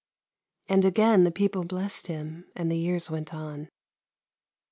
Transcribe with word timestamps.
And 0.67 0.83
again 0.83 1.25
the 1.25 1.31
people 1.31 1.63
blessed 1.63 2.07
him; 2.07 2.45
and 2.55 2.71
the 2.71 2.75
years 2.75 3.11
went 3.11 3.35
on. 3.35 3.69